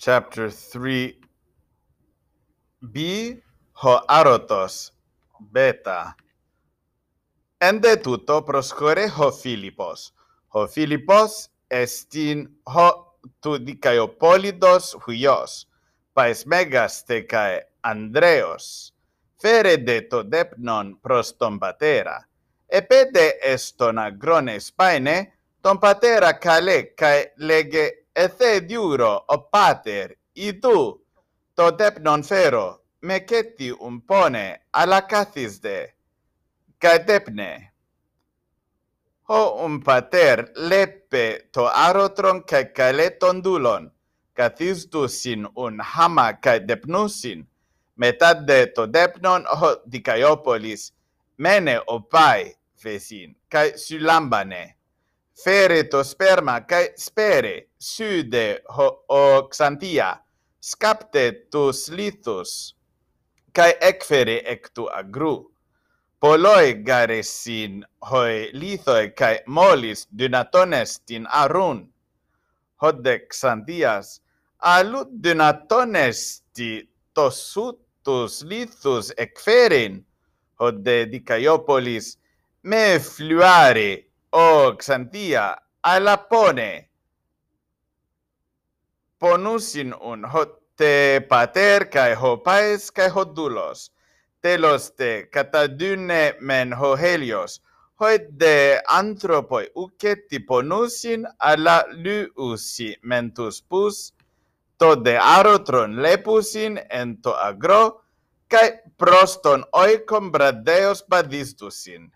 [0.00, 1.14] chapter 3b
[3.82, 4.92] Hoarotos
[5.52, 6.14] beta.
[7.58, 10.12] Εν δε τούτο προσχωρέ ο Φίλιππος.
[10.48, 12.80] Ο Φίλιππος εστίν ο
[13.40, 15.66] του δικαιοπόλυτος χουλιός.
[16.12, 18.92] Παες μέγαστε καε Ανδρέος.
[19.36, 22.28] Φέρετε το δέπνον προς τον πατέρα.
[22.66, 31.06] Επέτε εστον αγρόνες πάαινε, τον πατέρα καλέ καε λέγε εθέ διούρο, ο πάτερ, ιδού,
[31.54, 35.94] το τέπνον φέρο, με κέτι ομπόνε, αλλά κάθισδε,
[36.78, 37.72] κατέπνε.
[39.22, 43.92] Ο ομπατέρ λέπε το άρωτρον και καλέ τον δούλον,
[44.32, 47.48] καθίστουσιν ουν χάμα κατεπνούσιν,
[47.94, 50.92] μετά δε το τέπνον ο δικαιόπολης,
[51.34, 54.76] μένε ο πάει, φεσίν, καί συλάμπανε.
[55.32, 60.20] Φέρε το σπέρμα καί σπέρε, sude ho, oxantia,
[60.60, 62.74] scapte tus lithus,
[63.56, 65.48] kai ecfere ectu agru.
[66.20, 71.86] Poloi garesin hoi lithoi kai molis dynatones tin arun.
[72.82, 74.20] Hodec xantias
[74.60, 76.84] alu dynatones ti
[77.16, 80.04] tosutus lithus ecferin,
[80.60, 82.18] hode dicaiopolis,
[82.62, 86.89] me fluare, o xantia, alapone,
[89.20, 93.90] ponusin un hot te pater kai ho paes kai ho dulos.
[94.42, 97.60] Telos te katadune men ho helios
[98.00, 104.12] hoit de anthropoi uketi ponusin alla luusi mentus pus
[104.80, 107.82] to de arotron lepusin en to agro
[108.48, 112.08] kai proston oikon bradeos padistusin